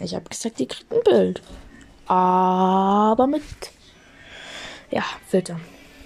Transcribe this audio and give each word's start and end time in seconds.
Ich 0.00 0.14
habe 0.14 0.28
gesagt, 0.28 0.58
die 0.58 0.66
kriegt 0.66 0.92
ein 0.92 1.02
Bild. 1.04 1.42
Aber 2.06 3.26
mit, 3.26 3.42
ja, 4.90 5.04
Filter. 5.26 5.60